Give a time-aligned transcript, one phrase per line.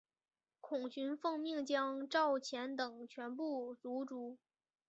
[0.61, 4.35] 孔循奉命将赵虔等全部族诛。